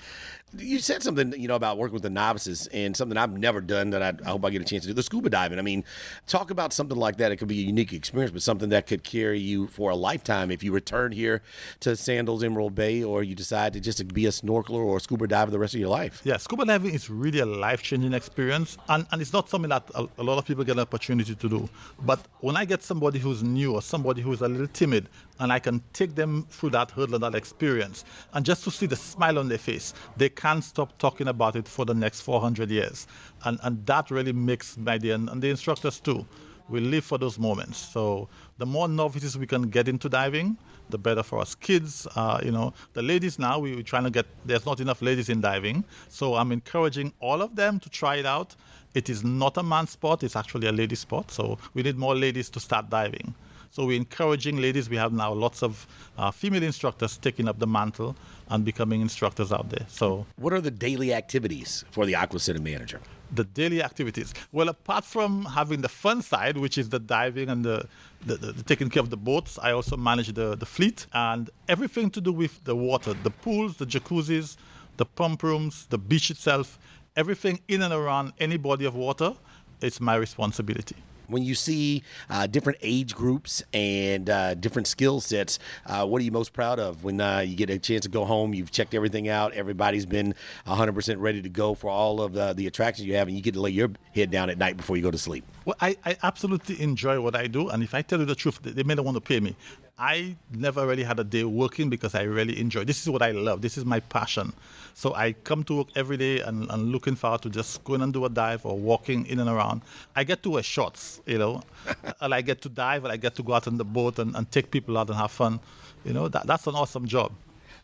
You 0.56 0.78
said 0.78 1.02
something, 1.02 1.34
you 1.38 1.48
know, 1.48 1.56
about 1.56 1.76
working 1.78 1.94
with 1.94 2.02
the 2.02 2.10
novices 2.10 2.66
and 2.68 2.96
something 2.96 3.18
I've 3.18 3.36
never 3.36 3.60
done 3.60 3.90
that 3.90 4.02
I, 4.02 4.14
I, 4.24 4.30
hope 4.30 4.44
I 4.44 4.50
get 4.50 4.62
a 4.62 4.64
chance 4.64 4.84
to 4.84 4.88
do. 4.88 4.94
The 4.94 5.02
scuba 5.02 5.28
diving. 5.28 5.58
I 5.58 5.62
mean, 5.62 5.84
talk 6.26 6.50
about 6.50 6.72
something 6.72 6.96
like 6.96 7.16
that. 7.18 7.32
It 7.32 7.36
could 7.36 7.48
be 7.48 7.60
a 7.60 7.66
unique 7.66 7.92
experience, 7.92 8.32
but 8.32 8.42
something 8.42 8.70
that 8.70 8.86
could 8.86 9.04
carry 9.04 9.38
you 9.38 9.66
for 9.66 9.90
a 9.90 9.96
lifetime 9.96 10.50
if 10.50 10.62
you 10.62 10.72
return 10.72 11.12
here 11.12 11.42
to 11.80 11.96
Sandals 11.96 12.42
Emerald 12.42 12.74
Bay 12.74 13.02
or 13.02 13.22
you 13.22 13.34
decide 13.34 13.72
to 13.74 13.80
just 13.80 14.06
be 14.14 14.26
a 14.26 14.30
snorkeler 14.30 14.84
or 14.84 14.96
a 14.96 15.00
scuba 15.00 15.26
diver 15.26 15.50
the 15.50 15.58
rest 15.58 15.74
of 15.74 15.80
your 15.80 15.90
life. 15.90 16.22
Yeah, 16.24 16.38
scuba 16.38 16.64
diving 16.64 16.94
is 16.94 17.10
really 17.10 17.40
a 17.40 17.46
life 17.46 17.82
changing 17.82 18.14
experience, 18.14 18.78
and, 18.88 19.06
and 19.12 19.20
it's 19.20 19.32
not 19.32 19.48
something 19.48 19.70
that 19.70 19.90
a, 19.94 20.08
a 20.18 20.22
lot 20.22 20.38
of 20.38 20.46
people 20.46 20.64
get 20.64 20.72
an 20.72 20.80
opportunity 20.80 21.34
to 21.34 21.48
do. 21.48 21.68
But 22.00 22.20
when 22.40 22.56
I 22.56 22.64
get 22.64 22.82
somebody 22.82 23.18
who's 23.18 23.42
new 23.42 23.74
or 23.74 23.82
somebody 23.82 24.22
who's 24.22 24.40
a 24.40 24.48
little 24.48 24.68
timid, 24.68 25.08
and 25.40 25.52
I 25.52 25.58
can 25.58 25.82
take 25.92 26.14
them 26.14 26.46
through 26.50 26.70
that 26.70 26.90
hurdle 26.90 27.18
that 27.20 27.34
experience. 27.34 28.04
And 28.32 28.44
just 28.44 28.64
to 28.64 28.70
see 28.70 28.86
the 28.86 28.96
smile 28.96 29.38
on 29.38 29.48
their 29.48 29.58
face, 29.58 29.94
they 30.16 30.28
can't 30.38 30.62
stop 30.62 30.96
talking 30.98 31.26
about 31.26 31.56
it 31.56 31.66
for 31.66 31.84
the 31.84 31.94
next 31.94 32.20
400 32.20 32.70
years. 32.70 33.06
And, 33.44 33.58
and 33.62 33.84
that 33.86 34.10
really 34.10 34.32
makes 34.32 34.78
my 34.78 34.96
day, 34.96 35.10
and, 35.10 35.28
and 35.28 35.42
the 35.42 35.50
instructors 35.50 35.98
too. 35.98 36.26
We 36.68 36.80
live 36.80 37.04
for 37.04 37.18
those 37.18 37.38
moments. 37.38 37.78
So 37.78 38.28
the 38.58 38.66
more 38.66 38.88
novices 38.88 39.36
we 39.36 39.46
can 39.46 39.62
get 39.62 39.88
into 39.88 40.08
diving, 40.08 40.56
the 40.90 40.98
better 40.98 41.22
for 41.22 41.40
us. 41.40 41.54
Kids, 41.54 42.06
uh, 42.14 42.40
you 42.44 42.52
know, 42.52 42.72
the 42.92 43.02
ladies 43.02 43.38
now, 43.38 43.58
we, 43.58 43.74
we're 43.74 43.82
trying 43.82 44.04
to 44.04 44.10
get, 44.10 44.26
there's 44.44 44.64
not 44.64 44.78
enough 44.80 45.02
ladies 45.02 45.28
in 45.28 45.40
diving. 45.40 45.84
So 46.08 46.34
I'm 46.36 46.52
encouraging 46.52 47.12
all 47.20 47.42
of 47.42 47.56
them 47.56 47.80
to 47.80 47.90
try 47.90 48.16
it 48.16 48.26
out. 48.26 48.54
It 48.94 49.10
is 49.10 49.24
not 49.24 49.56
a 49.56 49.62
man 49.62 49.86
sport, 49.86 50.22
it's 50.22 50.36
actually 50.36 50.68
a 50.68 50.72
lady 50.72 50.94
sport. 50.94 51.30
So 51.30 51.58
we 51.74 51.82
need 51.82 51.96
more 51.96 52.14
ladies 52.14 52.48
to 52.50 52.60
start 52.60 52.88
diving. 52.90 53.34
So 53.78 53.86
we're 53.86 53.96
encouraging 53.96 54.56
ladies. 54.56 54.90
We 54.90 54.96
have 54.96 55.12
now 55.12 55.32
lots 55.32 55.62
of 55.62 55.86
uh, 56.16 56.32
female 56.32 56.64
instructors 56.64 57.16
taking 57.16 57.46
up 57.46 57.60
the 57.60 57.66
mantle 57.68 58.16
and 58.48 58.64
becoming 58.64 59.00
instructors 59.00 59.52
out 59.52 59.70
there. 59.70 59.86
So, 59.86 60.26
what 60.34 60.52
are 60.52 60.60
the 60.60 60.72
daily 60.72 61.14
activities 61.14 61.84
for 61.92 62.04
the 62.04 62.16
Aqua 62.16 62.40
Center 62.40 62.60
manager? 62.60 63.00
The 63.30 63.44
daily 63.44 63.80
activities. 63.80 64.34
Well, 64.50 64.68
apart 64.68 65.04
from 65.04 65.44
having 65.44 65.82
the 65.82 65.88
fun 65.88 66.22
side, 66.22 66.58
which 66.58 66.76
is 66.76 66.88
the 66.88 66.98
diving 66.98 67.48
and 67.48 67.64
the, 67.64 67.86
the, 68.26 68.34
the, 68.34 68.50
the 68.50 68.62
taking 68.64 68.90
care 68.90 69.00
of 69.00 69.10
the 69.10 69.16
boats, 69.16 69.60
I 69.62 69.70
also 69.70 69.96
manage 69.96 70.32
the, 70.32 70.56
the 70.56 70.66
fleet 70.66 71.06
and 71.12 71.48
everything 71.68 72.10
to 72.10 72.20
do 72.20 72.32
with 72.32 72.64
the 72.64 72.74
water, 72.74 73.14
the 73.14 73.30
pools, 73.30 73.76
the 73.76 73.86
jacuzzis, 73.86 74.56
the 74.96 75.04
pump 75.04 75.44
rooms, 75.44 75.86
the 75.86 75.98
beach 75.98 76.32
itself, 76.32 76.80
everything 77.14 77.60
in 77.68 77.82
and 77.82 77.94
around 77.94 78.32
any 78.40 78.56
body 78.56 78.86
of 78.86 78.96
water. 78.96 79.34
It's 79.80 80.00
my 80.00 80.16
responsibility 80.16 80.96
when 81.28 81.42
you 81.42 81.54
see 81.54 82.02
uh, 82.28 82.46
different 82.46 82.78
age 82.82 83.14
groups 83.14 83.62
and 83.72 84.28
uh, 84.28 84.54
different 84.54 84.86
skill 84.86 85.20
sets, 85.20 85.58
uh, 85.86 86.04
what 86.06 86.20
are 86.20 86.24
you 86.24 86.32
most 86.32 86.52
proud 86.52 86.78
of 86.78 87.04
when 87.04 87.20
uh, 87.20 87.38
you 87.40 87.56
get 87.56 87.70
a 87.70 87.78
chance 87.78 88.02
to 88.02 88.08
go 88.08 88.24
home? 88.24 88.54
You've 88.54 88.72
checked 88.72 88.94
everything 88.94 89.28
out. 89.28 89.52
Everybody's 89.52 90.06
been 90.06 90.34
100% 90.66 91.16
ready 91.20 91.42
to 91.42 91.48
go 91.48 91.74
for 91.74 91.90
all 91.90 92.20
of 92.20 92.32
the, 92.32 92.52
the 92.54 92.66
attractions 92.66 93.06
you 93.06 93.14
have, 93.14 93.28
and 93.28 93.36
you 93.36 93.42
get 93.42 93.54
to 93.54 93.60
lay 93.60 93.70
your 93.70 93.90
head 94.14 94.30
down 94.30 94.50
at 94.50 94.58
night 94.58 94.76
before 94.76 94.96
you 94.96 95.02
go 95.02 95.10
to 95.10 95.18
sleep. 95.18 95.44
Well, 95.64 95.76
I, 95.80 95.96
I 96.04 96.16
absolutely 96.22 96.80
enjoy 96.80 97.20
what 97.20 97.36
I 97.36 97.46
do, 97.46 97.68
and 97.68 97.82
if 97.82 97.94
I 97.94 98.02
tell 98.02 98.18
you 98.18 98.24
the 98.24 98.34
truth, 98.34 98.60
they 98.62 98.82
may 98.82 98.94
not 98.94 99.04
want 99.04 99.16
to 99.16 99.20
pay 99.20 99.40
me. 99.40 99.56
I 99.98 100.36
never 100.52 100.86
really 100.86 101.02
had 101.02 101.18
a 101.18 101.24
day 101.24 101.42
working 101.42 101.90
because 101.90 102.14
I 102.14 102.22
really 102.22 102.60
enjoy. 102.60 102.84
This 102.84 103.02
is 103.02 103.10
what 103.10 103.20
I 103.20 103.32
love. 103.32 103.62
This 103.62 103.76
is 103.76 103.84
my 103.84 103.98
passion. 103.98 104.52
So 104.94 105.12
I 105.14 105.32
come 105.32 105.64
to 105.64 105.78
work 105.78 105.88
every 105.96 106.16
day 106.16 106.40
and, 106.40 106.70
and 106.70 106.92
looking 106.92 107.16
forward 107.16 107.42
to 107.42 107.50
just 107.50 107.82
going 107.82 108.00
and 108.02 108.12
do 108.12 108.24
a 108.24 108.28
dive 108.28 108.64
or 108.64 108.78
walking 108.78 109.26
in 109.26 109.40
and 109.40 109.50
around. 109.50 109.82
I 110.14 110.22
get 110.22 110.44
to 110.44 110.50
wear 110.50 110.62
shorts, 110.62 111.20
you 111.26 111.38
know, 111.38 111.62
and 112.20 112.32
I 112.32 112.42
get 112.42 112.62
to 112.62 112.68
dive 112.68 113.04
and 113.04 113.12
I 113.12 113.16
get 113.16 113.34
to 113.36 113.42
go 113.42 113.54
out 113.54 113.66
on 113.66 113.76
the 113.76 113.84
boat 113.84 114.20
and, 114.20 114.36
and 114.36 114.48
take 114.52 114.70
people 114.70 114.96
out 114.96 115.08
and 115.08 115.18
have 115.18 115.32
fun. 115.32 115.58
You 116.04 116.12
know, 116.12 116.28
that, 116.28 116.46
that's 116.46 116.68
an 116.68 116.76
awesome 116.76 117.06
job. 117.06 117.32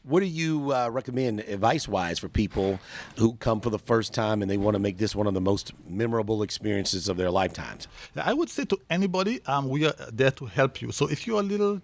What 0.06 0.20
do 0.20 0.26
you 0.26 0.74
uh, 0.74 0.90
recommend 0.90 1.40
advice 1.40 1.88
wise 1.88 2.18
for 2.18 2.28
people 2.28 2.78
who 3.16 3.36
come 3.36 3.62
for 3.62 3.70
the 3.70 3.78
first 3.78 4.12
time 4.12 4.42
and 4.42 4.50
they 4.50 4.58
want 4.58 4.74
to 4.74 4.78
make 4.78 4.98
this 4.98 5.16
one 5.16 5.26
of 5.26 5.32
the 5.32 5.40
most 5.40 5.72
memorable 5.88 6.42
experiences 6.42 7.08
of 7.08 7.16
their 7.16 7.30
lifetimes? 7.30 7.88
I 8.14 8.34
would 8.34 8.50
say 8.50 8.66
to 8.66 8.78
anybody, 8.90 9.40
um, 9.46 9.66
we 9.70 9.86
are 9.86 9.94
there 10.12 10.30
to 10.32 10.44
help 10.44 10.82
you. 10.82 10.92
So 10.92 11.08
if 11.08 11.26
you're 11.26 11.40
a 11.40 11.42
little 11.42 11.80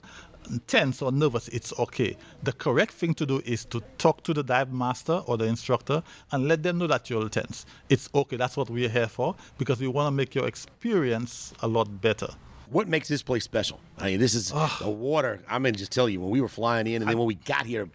tense 0.66 1.00
or 1.00 1.10
nervous, 1.10 1.48
it's 1.48 1.72
okay. 1.78 2.18
The 2.42 2.52
correct 2.52 2.92
thing 2.92 3.14
to 3.14 3.24
do 3.24 3.40
is 3.46 3.64
to 3.66 3.82
talk 3.96 4.22
to 4.24 4.34
the 4.34 4.42
dive 4.42 4.70
master 4.70 5.22
or 5.26 5.38
the 5.38 5.46
instructor 5.46 6.02
and 6.30 6.46
let 6.46 6.62
them 6.62 6.76
know 6.76 6.88
that 6.88 7.08
you're 7.08 7.26
tense. 7.30 7.64
It's 7.88 8.10
okay. 8.14 8.36
That's 8.36 8.54
what 8.54 8.68
we're 8.68 8.90
here 8.90 9.08
for 9.08 9.34
because 9.56 9.80
we 9.80 9.88
want 9.88 10.08
to 10.08 10.10
make 10.10 10.34
your 10.34 10.46
experience 10.46 11.54
a 11.62 11.68
lot 11.68 12.02
better 12.02 12.28
what 12.70 12.88
makes 12.88 13.08
this 13.08 13.22
place 13.22 13.44
special? 13.44 13.80
I 13.98 14.06
mean, 14.06 14.20
this 14.20 14.34
is 14.34 14.50
the 14.80 14.88
water. 14.88 15.40
I'm 15.48 15.62
mean, 15.62 15.74
just 15.74 15.92
tell 15.92 16.08
you, 16.08 16.20
when 16.20 16.30
we 16.30 16.40
were 16.40 16.48
flying 16.48 16.86
in, 16.86 17.02
and 17.02 17.10
then 17.10 17.18
when 17.18 17.26
we 17.26 17.34
got 17.34 17.66
here, 17.66 17.88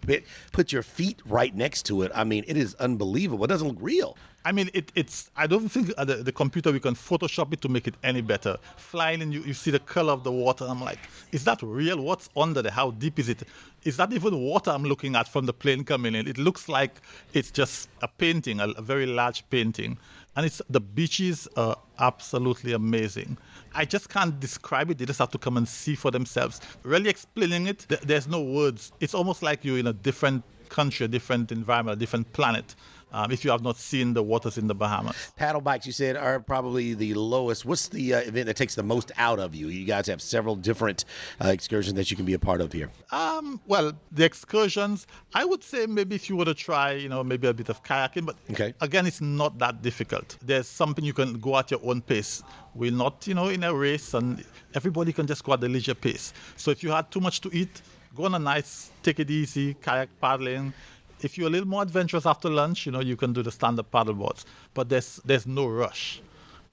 put 0.52 0.72
your 0.72 0.84
feet 0.84 1.22
right 1.26 1.56
next 1.56 1.84
to 1.88 2.02
it. 2.02 2.12
I 2.14 2.24
mean, 2.24 2.44
it 2.48 2.58
is 2.58 2.76
unbelievable. 2.76 3.46
It 3.46 3.48
doesn't 3.48 3.68
look 3.68 3.78
real. 3.80 4.18
I 4.46 4.52
mean, 4.52 4.70
it, 4.76 4.92
it's. 4.94 5.32
I 5.36 5.48
don't 5.48 5.70
think 5.70 5.92
uh, 5.98 6.06
the, 6.06 6.18
the, 6.18 6.32
computer 6.32 6.72
we 6.72 6.80
can 6.80 6.94
Photoshop 6.94 7.52
it 7.52 7.62
to 7.62 7.70
make 7.70 7.88
it 7.88 7.96
any 8.04 8.22
better. 8.22 8.58
Flying 8.78 9.24
and 9.24 9.34
you, 9.34 9.42
you 9.42 9.56
see 9.56 9.72
the 9.72 9.80
color 9.80 10.14
of 10.14 10.24
the 10.24 10.32
water. 10.32 10.66
I'm 10.70 10.82
like, 10.82 11.00
is 11.32 11.46
that 11.46 11.64
real? 11.64 12.00
What's 12.00 12.30
under 12.38 12.62
there? 12.62 12.72
How 12.72 12.92
deep 12.92 13.18
is 13.18 13.28
it? 13.28 13.42
Is 13.86 13.98
that 13.98 14.12
even 14.12 14.40
water 14.40 14.72
I'm 14.72 14.84
looking 14.84 15.16
at 15.16 15.28
from 15.28 15.46
the 15.46 15.54
plane 15.54 15.84
coming 15.84 16.16
in? 16.16 16.28
It 16.28 16.40
looks 16.40 16.68
like 16.68 16.96
it's 17.34 17.52
just 17.52 17.88
a 18.02 18.08
painting, 18.08 18.60
a, 18.60 18.70
a 18.70 18.82
very 18.82 19.06
large 19.06 19.48
painting, 19.52 20.00
and 20.36 20.46
it's 20.46 20.60
the 20.68 20.82
beaches 20.82 21.48
are 21.56 21.78
absolutely 22.00 22.74
amazing. 22.74 23.38
I 23.76 23.86
just 23.86 24.10
can't 24.10 24.40
describe 24.40 24.90
it. 24.90 24.98
They 24.98 25.06
just 25.06 25.20
have 25.20 25.30
to 25.32 25.38
come 25.38 25.56
and 25.56 25.68
see 25.68 25.94
for 25.96 26.10
themselves. 26.10 26.60
Really 26.82 27.10
explaining 27.10 27.68
it, 27.68 27.86
th- 27.88 28.02
there's 28.02 28.28
no 28.28 28.42
words. 28.42 28.92
It's 29.00 29.14
almost 29.14 29.44
like 29.44 29.64
you're 29.64 29.78
in 29.78 29.88
a 29.88 29.94
different 29.94 30.44
country, 30.70 31.06
a 31.06 31.08
different 31.08 31.52
environment, 31.52 31.98
a 31.98 32.00
different 32.00 32.34
planet. 32.34 32.74
Um, 33.12 33.32
if 33.32 33.46
you 33.46 33.52
have 33.52 33.62
not 33.64 33.78
seen 33.78 34.14
the 34.14 34.24
waters 34.24 34.58
in 34.58 34.68
the 34.68 34.76
Bahamas. 34.76 35.16
Paddle 35.36 35.62
bikes, 35.62 35.86
you 35.86 35.92
said, 35.94 36.16
are 36.18 36.40
probably 36.40 36.94
the 36.94 37.14
lowest. 37.14 37.66
What's 37.66 37.88
the 37.88 38.14
uh, 38.16 38.20
event 38.20 38.48
that 38.48 38.58
takes 38.58 38.76
the 38.76 38.84
most 38.84 39.12
out 39.18 39.40
of 39.40 39.56
you? 39.56 39.68
You 39.68 39.86
guys 39.86 40.08
have 40.08 40.22
several 40.22 40.56
different 40.56 41.06
uh, 41.44 41.48
excursions 41.50 41.96
that 41.96 42.10
you 42.12 42.18
can 42.18 42.26
be 42.26 42.34
a 42.34 42.40
part 42.40 42.62
of 42.62 42.74
here. 42.74 42.90
Um, 43.12 43.62
well, 43.68 43.94
the 44.12 44.26
excursions, 44.26 45.08
I 45.34 45.46
would 45.46 45.64
say 45.64 45.86
maybe 45.86 46.16
if 46.16 46.30
you 46.30 46.36
were 46.36 46.46
to 46.46 46.54
try, 46.54 46.92
you 46.94 47.10
know, 47.10 47.24
maybe 47.24 47.48
a 47.48 47.54
bit 47.54 47.70
of 47.70 47.84
kayaking, 47.84 48.26
but 48.26 48.36
Okay. 48.52 48.74
again, 48.82 49.06
it's 49.06 49.22
not 49.22 49.58
that 49.60 49.82
difficult. 49.82 50.38
There's 50.42 50.68
something 50.68 51.04
you 51.06 51.14
can 51.14 51.40
go 51.40 51.58
at 51.58 51.72
your 51.72 51.80
own 51.84 52.02
pace. 52.02 52.44
We're 52.74 52.92
not, 52.92 53.26
you 53.28 53.34
know, 53.34 53.48
in 53.48 53.64
a 53.64 53.74
race, 53.74 54.14
and 54.14 54.44
everybody 54.74 55.14
can 55.14 55.28
just 55.28 55.44
go 55.44 55.54
at 55.54 55.62
the 55.62 55.70
leisure 55.70 55.96
pace. 55.96 56.34
So 56.58 56.72
if 56.72 56.84
you 56.84 56.92
had 56.92 57.10
too 57.10 57.22
much 57.22 57.40
to 57.42 57.50
eat, 57.54 57.82
go 58.16 58.26
on 58.26 58.36
a 58.36 58.40
nice, 58.40 58.92
take 59.04 59.20
it 59.20 59.30
easy, 59.32 59.74
kayak 59.76 60.10
paddling. 60.20 60.74
If 61.22 61.38
you're 61.38 61.48
a 61.48 61.50
little 61.50 61.68
more 61.68 61.82
adventurous 61.82 62.26
after 62.26 62.50
lunch, 62.50 62.86
you 62.86 62.92
know, 62.92 63.00
you 63.00 63.16
can 63.16 63.34
do 63.34 63.42
the 63.42 63.52
stand-up 63.52 63.92
paddle 63.92 64.14
boards. 64.14 64.46
But 64.74 64.90
there's 64.90 65.22
there's 65.26 65.48
no 65.48 65.68
rush, 65.68 66.22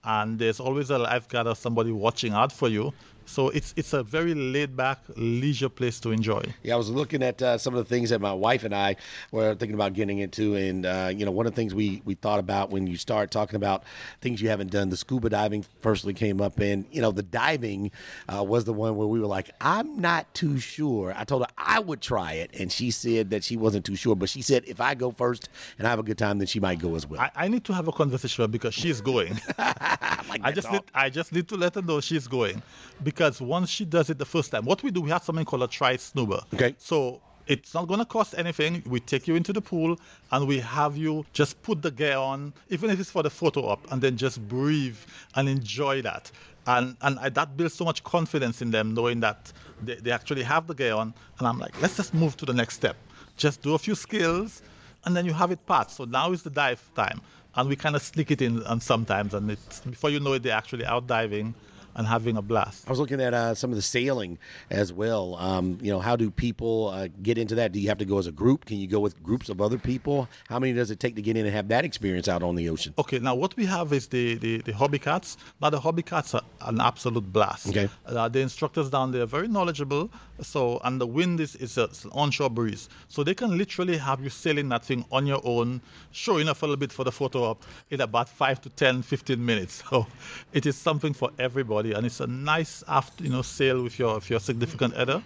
and 0.05 0.39
there's 0.39 0.61
always 0.61 0.91
a 0.91 0.99
lifeguard 0.99 1.47
or 1.47 1.55
somebody 1.55 1.93
watching 1.93 2.33
out 2.33 2.53
for 2.53 2.69
you. 2.69 2.93
So 3.27 3.49
it's 3.49 3.73
it's 3.77 3.93
a 3.93 4.03
very 4.03 4.35
laid-back, 4.35 4.99
leisure 5.17 5.69
place 5.69 6.01
to 6.01 6.11
enjoy. 6.11 6.43
Yeah, 6.63 6.75
I 6.75 6.77
was 6.77 6.91
looking 6.91 7.23
at 7.23 7.41
uh, 7.43 7.59
some 7.59 7.75
of 7.75 7.79
the 7.79 7.89
things 7.89 8.11
that 8.11 8.21
my 8.21 8.33
wife 8.33 8.65
and 8.65 8.75
I 8.75 8.97
were 9.31 9.55
thinking 9.55 9.75
about 9.75 9.93
getting 9.93 10.19
into, 10.19 10.55
and 10.55 10.87
uh, 10.87 11.13
you 11.15 11.25
know, 11.25 11.31
one 11.31 11.47
of 11.47 11.53
the 11.53 11.57
things 11.57 11.75
we 11.75 12.03
we 12.05 12.15
thought 12.15 12.39
about 12.39 12.71
when 12.71 12.87
you 12.87 12.97
start 12.97 13.31
talking 13.31 13.57
about 13.57 13.85
things 14.21 14.43
you 14.43 14.49
haven't 14.49 14.71
done, 14.71 14.91
the 14.91 14.97
scuba 14.97 15.31
diving 15.31 15.65
firstly 15.81 16.15
came 16.15 16.41
up, 16.41 16.59
and 16.59 16.87
you 16.91 17.01
know, 17.01 17.11
the 17.11 17.23
diving 17.23 17.91
uh, 18.29 18.43
was 18.43 18.65
the 18.65 18.73
one 18.73 18.97
where 18.97 19.07
we 19.07 19.21
were 19.21 19.27
like, 19.27 19.51
I'm 19.61 20.01
not 20.01 20.33
too 20.35 20.59
sure. 20.59 21.15
I 21.17 21.25
told 21.25 21.43
her 21.43 21.49
I 21.57 21.81
would 21.81 22.01
try 22.01 22.35
it, 22.35 22.51
and 22.59 22.71
she 22.71 22.91
said 22.91 23.31
that 23.31 23.45
she 23.45 23.57
wasn't 23.57 23.85
too 23.85 23.97
sure, 23.97 24.17
but 24.17 24.29
she 24.29 24.43
said 24.43 24.65
if 24.67 24.81
I 24.81 24.95
go 24.95 25.11
first 25.11 25.49
and 25.79 25.87
I 25.87 25.91
have 25.91 25.99
a 25.99 26.03
good 26.03 26.19
time, 26.19 26.39
then 26.39 26.47
she 26.47 26.61
might 26.61 26.79
go 26.79 26.95
as 26.95 27.07
well. 27.07 27.21
I, 27.21 27.31
I 27.35 27.49
need 27.49 27.65
to 27.65 27.75
have 27.75 27.89
a 27.89 27.93
conversation 27.93 28.43
with 28.43 28.49
her 28.49 28.53
because 28.53 28.75
she's 28.75 29.01
going. 29.01 29.41
I 29.59 30.53
just 30.53 30.71
need, 30.71 30.83
I 30.95 31.11
just 31.11 31.33
need 31.33 31.49
to 31.49 31.57
let 31.57 31.75
her 31.75 31.83
know 31.83 32.01
she's 32.01 32.27
going 32.27 32.63
because 33.03 33.12
once 33.41 33.71
she 33.71 33.85
does 33.85 34.11
it 34.11 34.19
the 34.19 34.25
first 34.25 34.51
time, 34.51 34.65
what 34.65 34.83
we 34.83 34.91
do, 34.91 35.01
we 35.01 35.11
have 35.11 35.23
something 35.23 35.45
called 35.45 35.63
a 35.63 35.69
try 35.69 35.97
snowber. 35.97 36.43
Okay. 36.55 36.75
So 36.79 37.21
it's 37.47 37.75
not 37.75 37.89
going 37.89 38.01
to 38.01 38.07
cost 38.07 38.35
anything. 38.37 38.83
We 38.87 39.01
take 39.01 39.27
you 39.27 39.35
into 39.35 39.53
the 39.53 39.61
pool 39.61 39.99
and 40.31 40.47
we 40.47 40.61
have 40.61 40.97
you 40.97 41.27
just 41.33 41.63
put 41.63 41.83
the 41.83 41.91
gear 41.91 42.17
on, 42.17 42.53
even 42.69 42.91
if 42.91 43.01
it's 43.01 43.11
for 43.11 43.23
the 43.23 43.31
photo 43.31 43.67
op, 43.67 43.91
and 43.91 44.01
then 44.01 44.17
just 44.17 44.47
breathe 44.49 44.99
and 45.35 45.49
enjoy 45.49 46.03
that. 46.03 46.31
And 46.67 46.97
and 47.03 47.19
I, 47.19 47.29
that 47.31 47.57
builds 47.57 47.75
so 47.75 47.85
much 47.85 48.05
confidence 48.05 48.63
in 48.63 48.71
them, 48.71 48.95
knowing 48.95 49.21
that 49.21 49.53
they, 49.83 49.97
they 49.97 50.13
actually 50.13 50.45
have 50.45 50.67
the 50.69 50.75
gear 50.75 50.95
on. 50.95 51.13
And 51.39 51.49
I'm 51.49 51.59
like, 51.59 51.81
let's 51.83 51.97
just 51.97 52.15
move 52.15 52.37
to 52.39 52.47
the 52.47 52.55
next 52.55 52.75
step. 52.75 52.97
Just 53.37 53.63
do 53.63 53.75
a 53.75 53.79
few 53.79 53.97
skills, 53.97 54.63
and 55.05 55.17
then 55.17 55.25
you 55.25 55.33
have 55.33 55.51
it 55.51 55.67
passed. 55.67 55.97
So 55.97 56.05
now 56.05 56.31
is 56.31 56.45
the 56.45 56.51
dive 56.51 56.89
time, 56.95 57.21
and 57.57 57.69
we 57.69 57.75
kind 57.75 57.97
of 57.97 58.03
sneak 58.03 58.31
it 58.31 58.41
in, 58.41 58.63
and 58.63 58.81
sometimes, 58.81 59.35
and 59.35 59.51
it's 59.51 59.81
before 59.81 60.11
you 60.11 60.21
know 60.21 60.35
it, 60.35 60.45
they're 60.45 60.57
actually 60.57 60.85
out 60.85 61.09
diving 61.09 61.55
and 61.95 62.07
having 62.07 62.37
a 62.37 62.43
blast. 62.43 62.87
I 62.87 62.91
was 62.91 62.99
looking 62.99 63.21
at 63.21 63.35
uh, 63.35 63.55
some 63.55 63.71
of 63.71 63.77
the 63.77 63.83
sailing 63.83 64.39
as 64.71 64.93
well. 64.93 65.37
Um, 65.37 65.79
you 65.81 65.93
know, 65.93 66.01
how 66.01 66.17
do 66.17 66.31
people 66.31 66.89
uh, 66.89 67.09
get 67.23 67.39
into 67.39 67.55
that? 67.57 67.73
Do 67.73 67.81
you 67.81 67.89
have 67.89 67.99
to 67.99 68.05
go 68.05 68.19
as 68.19 68.27
a 68.27 68.33
group? 68.33 68.65
Can 68.65 68.79
you 68.79 68.87
go 68.87 69.01
with 69.01 69.23
groups 69.23 69.49
of 69.49 69.61
other 69.61 69.79
people? 69.79 70.29
How 70.49 70.59
many 70.59 70.73
does 70.73 70.91
it 70.91 71.01
take 71.01 71.17
to 71.17 71.23
get 71.23 71.37
in 71.37 71.47
and 71.47 71.55
have 71.55 71.69
that 71.69 71.85
experience 71.85 72.29
out 72.29 72.43
on 72.43 72.55
the 72.55 72.69
ocean? 72.69 72.95
Okay, 72.99 73.19
now 73.19 73.35
what 73.35 73.57
we 73.57 73.67
have 73.67 73.93
is 73.93 74.09
the, 74.09 74.35
the, 74.37 74.59
the 74.59 74.73
Hobie 74.73 75.01
cats. 75.01 75.37
Now 75.61 75.71
the 75.71 75.81
Hobie 75.81 76.05
cats 76.05 76.35
are 76.35 76.43
an 76.63 76.81
absolute 76.81 77.33
blast. 77.33 77.69
Okay. 77.69 77.89
Uh, 78.07 78.29
the 78.29 78.41
instructors 78.41 78.91
down 78.91 79.13
there 79.13 79.23
are 79.23 79.27
very 79.27 79.49
knowledgeable. 79.49 80.11
So 80.43 80.81
and 80.85 81.01
the 81.01 81.07
wind 81.07 81.41
is, 81.41 81.57
is 81.57 81.79
a, 81.79 81.85
an 81.85 82.11
onshore 82.13 82.51
breeze. 82.51 82.89
So 83.09 83.25
they 83.25 83.35
can 83.35 83.57
literally 83.57 83.97
have 83.97 84.23
you 84.23 84.31
sailing 84.31 84.69
that 84.71 84.85
thing 84.85 85.05
on 85.11 85.27
your 85.27 85.41
own, 85.45 85.81
showing 86.11 86.49
off 86.49 86.63
a 86.63 86.67
little 86.67 86.77
bit 86.77 86.93
for 86.93 87.05
the 87.05 87.13
photo 87.13 87.45
op 87.45 87.65
in 87.91 88.01
about 88.01 88.29
five 88.29 88.61
to 88.63 88.69
10, 88.71 89.03
15 89.03 89.45
minutes. 89.45 89.83
So 89.93 90.07
it 90.53 90.65
is 90.65 90.77
something 90.77 91.13
for 91.13 91.31
everybody 91.39 91.93
and 91.93 92.07
it's 92.07 92.21
a 92.21 92.27
nice 92.27 92.83
after 92.89 93.25
you 93.25 93.31
know 93.31 93.43
sail 93.43 93.83
with 93.83 93.99
your 93.99 94.15
with 94.15 94.31
your 94.31 94.41
significant 94.41 94.95
other 94.95 95.23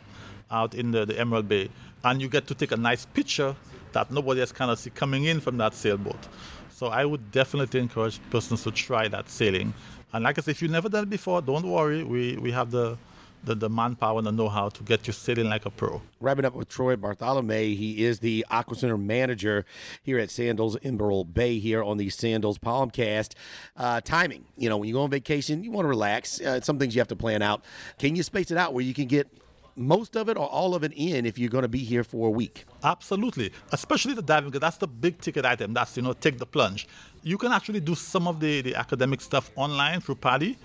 out 0.50 0.74
in 0.74 0.90
the, 0.90 1.04
the 1.04 1.18
Emerald 1.18 1.48
Bay. 1.48 1.68
And 2.04 2.20
you 2.20 2.28
get 2.28 2.46
to 2.48 2.54
take 2.54 2.72
a 2.72 2.76
nice 2.76 3.04
picture 3.04 3.54
that 3.92 4.10
nobody 4.10 4.40
else 4.40 4.52
can 4.52 4.74
see 4.76 4.90
coming 4.90 5.24
in 5.24 5.40
from 5.40 5.56
that 5.58 5.74
sailboat. 5.74 6.28
So 6.70 6.88
I 6.88 7.04
would 7.04 7.30
definitely 7.30 7.80
encourage 7.80 8.20
persons 8.30 8.62
to 8.64 8.70
try 8.70 9.08
that 9.08 9.30
sailing. 9.30 9.72
And 10.12 10.24
like 10.24 10.38
I 10.38 10.42
said, 10.42 10.50
if 10.52 10.62
you've 10.62 10.70
never 10.70 10.88
done 10.88 11.04
it 11.04 11.10
before, 11.10 11.40
don't 11.40 11.66
worry. 11.66 12.04
We, 12.04 12.36
we 12.36 12.50
have 12.52 12.70
the, 12.70 12.98
the, 13.44 13.54
the 13.54 13.68
manpower 13.68 14.18
and 14.18 14.26
the 14.26 14.32
know-how 14.32 14.68
to 14.70 14.82
get 14.82 15.06
you 15.06 15.12
sitting 15.12 15.48
like 15.48 15.66
a 15.66 15.70
pro. 15.70 16.02
Wrapping 16.20 16.44
up 16.44 16.54
with 16.54 16.68
Troy 16.68 16.96
Bartholomew. 16.96 17.76
He 17.76 18.04
is 18.04 18.18
the 18.20 18.44
Aqua 18.50 18.76
Center 18.76 18.98
manager 18.98 19.64
here 20.02 20.18
at 20.18 20.30
Sandals 20.30 20.76
Emerald 20.82 21.34
Bay 21.34 21.58
here 21.58 21.82
on 21.82 21.96
the 21.96 22.10
Sandals 22.10 22.58
Palmcast. 22.58 23.34
Uh, 23.76 24.00
timing, 24.00 24.44
you 24.56 24.68
know, 24.68 24.76
when 24.76 24.88
you 24.88 24.94
go 24.94 25.02
on 25.02 25.10
vacation, 25.10 25.62
you 25.62 25.70
want 25.70 25.84
to 25.84 25.90
relax. 25.90 26.40
Uh, 26.40 26.60
some 26.60 26.78
things 26.78 26.94
you 26.94 27.00
have 27.00 27.08
to 27.08 27.16
plan 27.16 27.42
out. 27.42 27.64
Can 27.98 28.16
you 28.16 28.22
space 28.22 28.50
it 28.50 28.56
out 28.56 28.74
where 28.74 28.84
you 28.84 28.94
can 28.94 29.06
get 29.06 29.28
most 29.76 30.16
of 30.16 30.28
it 30.28 30.36
or 30.36 30.46
all 30.48 30.74
of 30.74 30.82
it 30.82 30.92
in 30.96 31.26
if 31.26 31.38
you're 31.38 31.50
going 31.50 31.62
to 31.62 31.68
be 31.68 31.84
here 31.84 32.02
for 32.02 32.28
a 32.28 32.30
week? 32.30 32.64
Absolutely, 32.82 33.52
especially 33.72 34.14
the 34.14 34.22
diving, 34.22 34.50
because 34.50 34.60
that's 34.60 34.78
the 34.78 34.88
big 34.88 35.20
ticket 35.20 35.44
item. 35.44 35.74
That's 35.74 35.96
you 35.96 36.02
know 36.02 36.14
take 36.14 36.38
the 36.38 36.46
plunge. 36.46 36.88
You 37.22 37.38
can 37.38 37.52
actually 37.52 37.80
do 37.80 37.94
some 37.94 38.26
of 38.26 38.40
the, 38.40 38.62
the 38.62 38.74
academic 38.74 39.20
stuff 39.20 39.50
online 39.56 40.00
through 40.00 40.16
PADI, 40.16 40.56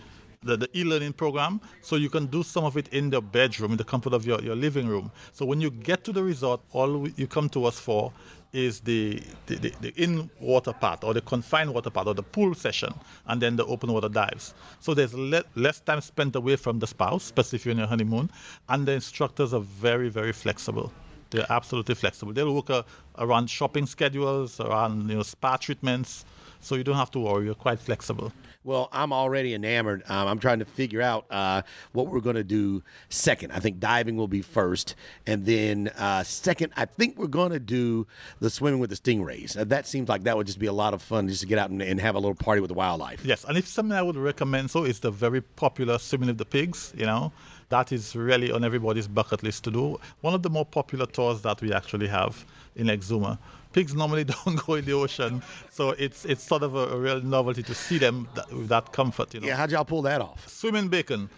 the, 0.43 0.69
e-learning 0.73 1.13
program. 1.13 1.61
So 1.81 1.95
you 1.95 2.09
can 2.09 2.25
do 2.25 2.41
some 2.41 2.63
of 2.63 2.75
it 2.75 2.87
in 2.89 3.11
the 3.11 3.21
bedroom, 3.21 3.71
in 3.71 3.77
the 3.77 3.83
comfort 3.83 4.13
of 4.13 4.25
your, 4.25 4.41
your 4.41 4.55
living 4.55 4.87
room. 4.87 5.11
So 5.33 5.45
when 5.45 5.61
you 5.61 5.69
get 5.69 6.03
to 6.05 6.11
the 6.11 6.23
resort, 6.23 6.61
all 6.71 7.07
you 7.09 7.27
come 7.27 7.47
to 7.49 7.65
us 7.65 7.79
for 7.79 8.11
is 8.51 8.81
the, 8.81 9.21
the, 9.45 9.55
the, 9.55 9.73
the 9.81 9.93
in 10.01 10.29
water 10.39 10.73
part 10.73 11.03
or 11.03 11.13
the 11.13 11.21
confined 11.21 11.73
water 11.73 11.89
part 11.89 12.07
or 12.07 12.13
the 12.13 12.23
pool 12.23 12.53
session 12.53 12.93
and 13.27 13.41
then 13.41 13.55
the 13.55 13.65
open 13.65 13.93
water 13.93 14.09
dives. 14.09 14.53
So 14.79 14.93
there's 14.93 15.13
le- 15.13 15.43
less 15.55 15.79
time 15.79 16.01
spent 16.01 16.35
away 16.35 16.55
from 16.55 16.79
the 16.79 16.87
spouse, 16.87 17.25
especially 17.25 17.57
if 17.57 17.65
you're 17.65 17.73
on 17.73 17.79
your 17.79 17.87
honeymoon, 17.87 18.31
and 18.67 18.87
the 18.87 18.93
instructors 18.93 19.53
are 19.53 19.61
very, 19.61 20.09
very 20.09 20.33
flexible. 20.33 20.91
They're 21.29 21.45
absolutely 21.49 21.95
flexible. 21.95 22.33
They'll 22.33 22.53
work 22.53 22.69
uh, 22.69 22.83
around 23.17 23.49
shopping 23.49 23.85
schedules, 23.85 24.59
around 24.59 25.09
you 25.09 25.15
know 25.15 25.23
spa 25.23 25.55
treatments, 25.55 26.25
so 26.61 26.75
you 26.75 26.83
don't 26.83 26.95
have 26.95 27.11
to 27.11 27.19
worry. 27.19 27.45
You're 27.45 27.55
quite 27.55 27.79
flexible. 27.79 28.31
Well, 28.63 28.89
I'm 28.91 29.11
already 29.11 29.55
enamored. 29.55 30.03
Um, 30.07 30.27
I'm 30.27 30.39
trying 30.39 30.59
to 30.59 30.65
figure 30.65 31.01
out 31.01 31.25
uh, 31.31 31.63
what 31.93 32.07
we're 32.07 32.19
going 32.19 32.35
to 32.35 32.43
do 32.43 32.83
second. 33.09 33.51
I 33.51 33.59
think 33.59 33.79
diving 33.79 34.17
will 34.17 34.27
be 34.27 34.41
first. 34.43 34.95
And 35.25 35.45
then 35.45 35.87
uh, 35.97 36.23
second, 36.23 36.71
I 36.77 36.85
think 36.85 37.17
we're 37.17 37.25
going 37.25 37.51
to 37.51 37.59
do 37.59 38.05
the 38.39 38.51
swimming 38.51 38.79
with 38.79 38.91
the 38.91 38.95
stingrays. 38.95 39.57
Uh, 39.57 39.63
that 39.65 39.87
seems 39.87 40.09
like 40.09 40.23
that 40.23 40.37
would 40.37 40.45
just 40.45 40.59
be 40.59 40.67
a 40.67 40.73
lot 40.73 40.93
of 40.93 41.01
fun 41.01 41.27
just 41.27 41.41
to 41.41 41.47
get 41.47 41.57
out 41.57 41.71
and, 41.71 41.81
and 41.81 41.99
have 41.99 42.13
a 42.13 42.19
little 42.19 42.35
party 42.35 42.61
with 42.61 42.69
the 42.69 42.75
wildlife. 42.75 43.25
Yes, 43.25 43.43
and 43.45 43.57
if 43.57 43.67
something 43.67 43.97
I 43.97 44.03
would 44.03 44.15
recommend, 44.15 44.69
so 44.69 44.83
is 44.83 44.99
the 44.99 45.11
very 45.11 45.41
popular 45.41 45.97
swimming 45.97 46.27
with 46.27 46.37
the 46.37 46.45
pigs. 46.45 46.93
You 46.95 47.07
know, 47.07 47.31
that 47.69 47.91
is 47.91 48.15
really 48.15 48.51
on 48.51 48.63
everybody's 48.63 49.07
bucket 49.07 49.41
list 49.41 49.63
to 49.63 49.71
do. 49.71 49.99
One 50.21 50.35
of 50.35 50.43
the 50.43 50.51
more 50.51 50.65
popular 50.65 51.07
tours 51.07 51.41
that 51.41 51.61
we 51.61 51.73
actually 51.73 52.09
have 52.09 52.45
in 52.75 52.87
Exuma. 52.87 53.39
Pigs 53.73 53.93
normally 53.93 54.23
don't 54.45 54.65
go 54.65 54.73
in 54.75 54.85
the 54.85 54.93
ocean, 54.93 55.41
so 55.69 55.91
it's 55.91 56.25
it's 56.25 56.43
sort 56.43 56.63
of 56.63 56.75
a, 56.75 56.95
a 56.95 56.97
real 56.99 57.21
novelty 57.21 57.63
to 57.63 57.73
see 57.73 57.97
them 57.97 58.27
that, 58.35 58.51
with 58.51 58.67
that 58.69 58.91
comfort. 58.91 59.33
You 59.33 59.39
know, 59.41 59.47
Yeah, 59.47 59.55
how'd 59.55 59.71
y'all 59.71 59.85
pull 59.85 60.01
that 60.03 60.21
off? 60.21 60.47
swimming 60.47 60.89
bacon. 60.89 61.29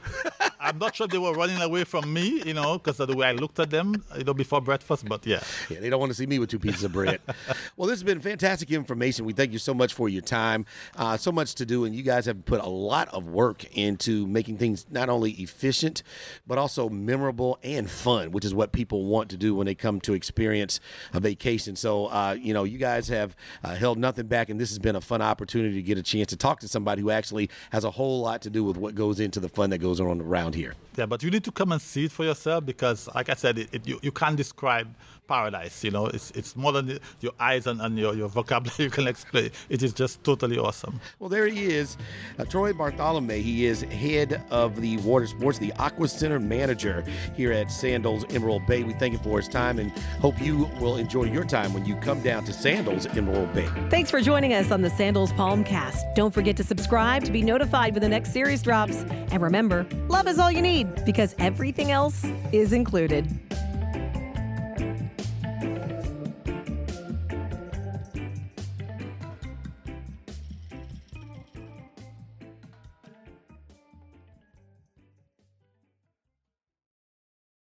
I'm 0.63 0.77
not 0.77 0.95
sure 0.95 1.07
they 1.07 1.17
were 1.17 1.33
running 1.33 1.61
away 1.61 1.83
from 1.83 2.11
me, 2.11 2.41
you 2.45 2.53
know, 2.53 2.77
because 2.77 2.99
of 2.99 3.09
the 3.09 3.15
way 3.15 3.27
I 3.27 3.33
looked 3.33 3.59
at 3.59 3.69
them, 3.69 4.03
you 4.17 4.23
know, 4.23 4.33
before 4.33 4.61
breakfast. 4.61 5.05
But 5.05 5.25
yeah, 5.25 5.43
Yeah, 5.69 5.81
they 5.81 5.89
don't 5.89 5.99
want 5.99 6.11
to 6.11 6.15
see 6.15 6.25
me 6.25 6.39
with 6.39 6.49
two 6.49 6.59
pieces 6.59 6.83
of 6.83 6.93
bread. 6.93 7.19
well, 7.75 7.87
this 7.87 7.99
has 7.99 8.03
been 8.03 8.21
fantastic 8.21 8.71
information. 8.71 9.25
We 9.25 9.33
thank 9.33 9.51
you 9.51 9.59
so 9.59 9.73
much 9.73 9.93
for 9.93 10.07
your 10.07 10.21
time. 10.21 10.65
Uh, 10.95 11.17
so 11.17 11.31
much 11.31 11.55
to 11.55 11.65
do, 11.65 11.83
and 11.83 11.93
you 11.93 12.01
guys 12.01 12.25
have 12.25 12.45
put 12.45 12.61
a 12.61 12.69
lot 12.69 13.09
of 13.09 13.27
work 13.27 13.65
into 13.75 14.25
making 14.25 14.57
things 14.57 14.85
not 14.89 15.09
only 15.09 15.31
efficient, 15.31 16.01
but 16.47 16.57
also 16.57 16.87
memorable 16.87 17.59
and 17.61 17.89
fun, 17.89 18.31
which 18.31 18.45
is 18.45 18.53
what 18.53 18.71
people 18.71 19.05
want 19.05 19.29
to 19.31 19.37
do 19.37 19.53
when 19.53 19.65
they 19.65 19.75
come 19.75 19.99
to 20.01 20.13
experience 20.13 20.79
a 21.11 21.19
vacation. 21.19 21.75
So, 21.75 22.05
uh, 22.05 22.37
you 22.39 22.53
know, 22.53 22.63
you 22.63 22.77
guys 22.77 23.09
have 23.09 23.35
uh, 23.63 23.75
held 23.75 23.97
nothing 23.97 24.27
back, 24.27 24.49
and 24.49 24.59
this 24.61 24.69
has 24.69 24.79
been 24.79 24.95
a 24.95 25.01
fun 25.01 25.21
opportunity 25.21 25.75
to 25.75 25.81
get 25.81 25.97
a 25.97 26.03
chance 26.03 26.29
to 26.29 26.37
talk 26.37 26.61
to 26.61 26.69
somebody 26.69 27.01
who 27.01 27.09
actually 27.09 27.49
has 27.71 27.83
a 27.83 27.91
whole 27.91 28.21
lot 28.21 28.41
to 28.43 28.49
do 28.49 28.63
with 28.63 28.77
what 28.77 28.95
goes 28.95 29.19
into 29.19 29.39
the 29.39 29.49
fun 29.49 29.69
that 29.71 29.79
goes 29.79 29.99
on 29.99 30.21
around 30.21 30.52
here. 30.55 30.75
yeah, 30.97 31.05
but 31.05 31.23
you 31.23 31.31
need 31.31 31.43
to 31.43 31.51
come 31.51 31.71
and 31.71 31.81
see 31.81 32.05
it 32.05 32.11
for 32.11 32.23
yourself 32.23 32.65
because, 32.65 33.09
like 33.15 33.29
I 33.29 33.33
said, 33.33 33.57
it, 33.57 33.69
it, 33.71 33.87
you, 33.87 33.99
you 34.01 34.11
can't 34.11 34.35
describe 34.35 34.87
paradise. 35.27 35.83
You 35.83 35.91
know, 35.91 36.07
it's 36.07 36.31
it's 36.31 36.55
more 36.55 36.71
than 36.71 36.99
your 37.21 37.33
eyes 37.39 37.67
and, 37.67 37.81
and 37.81 37.97
your, 37.97 38.13
your 38.15 38.27
vocabulary 38.27 38.83
you 38.85 38.89
can 38.89 39.07
explain. 39.07 39.51
It 39.69 39.81
is 39.83 39.93
just 39.93 40.23
totally 40.23 40.57
awesome. 40.57 40.99
Well, 41.19 41.29
there 41.29 41.47
he 41.47 41.65
is, 41.65 41.97
uh, 42.39 42.45
Troy 42.45 42.73
Bartholomew. 42.73 43.41
He 43.41 43.65
is 43.65 43.81
head 43.83 44.43
of 44.49 44.79
the 44.79 44.97
water 44.97 45.27
sports, 45.27 45.57
the 45.57 45.73
Aqua 45.73 46.07
Center 46.07 46.39
manager 46.39 47.03
here 47.35 47.51
at 47.51 47.71
Sandals 47.71 48.25
Emerald 48.29 48.65
Bay. 48.67 48.83
We 48.83 48.93
thank 48.93 49.13
him 49.13 49.21
for 49.21 49.37
his 49.37 49.47
time 49.47 49.79
and 49.79 49.91
hope 50.19 50.39
you 50.41 50.69
will 50.79 50.97
enjoy 50.97 51.23
your 51.23 51.43
time 51.43 51.73
when 51.73 51.85
you 51.85 51.95
come 51.97 52.21
down 52.21 52.43
to 52.45 52.53
Sandals 52.53 53.05
Emerald 53.07 53.53
Bay. 53.53 53.69
Thanks 53.89 54.11
for 54.11 54.21
joining 54.21 54.53
us 54.53 54.71
on 54.71 54.81
the 54.81 54.89
Sandals 54.89 55.31
Palmcast. 55.33 56.15
Don't 56.15 56.33
forget 56.33 56.57
to 56.57 56.63
subscribe 56.63 57.23
to 57.23 57.31
be 57.31 57.41
notified 57.41 57.93
when 57.93 58.01
the 58.01 58.09
next 58.09 58.33
series 58.33 58.61
drops. 58.61 58.97
And 59.31 59.41
remember, 59.41 59.87
love 60.09 60.27
is 60.27 60.39
all 60.43 60.51
you 60.51 60.61
need 60.61 61.05
because 61.05 61.33
everything 61.39 61.89
else 61.91 62.25
is 62.51 62.73
included. 62.73 63.25